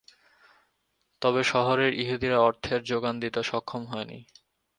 [1.21, 4.19] তবে শহরের ইহুদিরা অর্থের যোগান দিতে সক্ষম হয়নি।